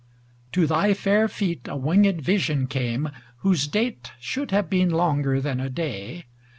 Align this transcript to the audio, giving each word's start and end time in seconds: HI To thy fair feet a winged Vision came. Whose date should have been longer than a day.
HI 0.01 0.49
To 0.53 0.65
thy 0.65 0.93
fair 0.95 1.27
feet 1.27 1.67
a 1.67 1.77
winged 1.77 2.23
Vision 2.23 2.65
came. 2.65 3.09
Whose 3.41 3.67
date 3.67 4.13
should 4.19 4.49
have 4.49 4.67
been 4.67 4.89
longer 4.89 5.39
than 5.39 5.59
a 5.59 5.69
day. 5.69 6.25